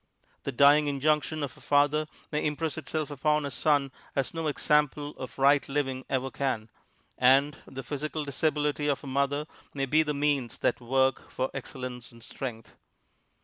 [0.45, 5.11] The dying injunction of a father may impress itself upon a son as no example
[5.15, 6.69] of right living ever can,
[7.19, 9.45] and the physical disability of a mother
[9.75, 12.75] may be the means that work for excellence and strength.